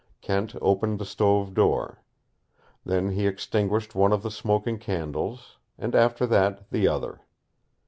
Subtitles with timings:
[0.19, 2.01] Kent opened the stove door.
[2.83, 7.21] Then he extinguished one of the smoking candles, and after that, the other.